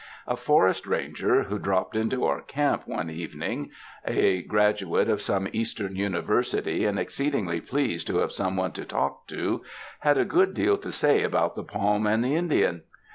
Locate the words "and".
6.85-6.97, 12.07-12.23